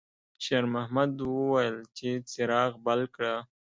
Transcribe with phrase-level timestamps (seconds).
[0.43, 3.35] شېرمحمد وویل چې څراغ بل کړه.